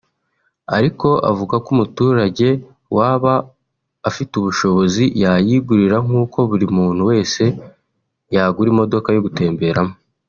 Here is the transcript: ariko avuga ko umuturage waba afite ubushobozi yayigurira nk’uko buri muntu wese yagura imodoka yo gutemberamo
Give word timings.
ariko 0.77 1.07
avuga 1.31 1.55
ko 1.63 1.67
umuturage 1.75 2.47
waba 2.97 3.33
afite 4.09 4.31
ubushobozi 4.37 5.03
yayigurira 5.23 5.97
nk’uko 6.05 6.37
buri 6.49 6.65
muntu 6.77 7.01
wese 7.11 7.43
yagura 8.35 8.67
imodoka 8.73 9.07
yo 9.15 9.23
gutemberamo 9.27 9.93